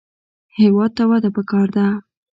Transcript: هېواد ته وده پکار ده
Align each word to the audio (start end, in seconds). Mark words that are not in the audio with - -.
هېواد 0.59 0.91
ته 0.97 1.03
وده 1.09 1.29
پکار 1.35 1.67
ده 1.75 1.85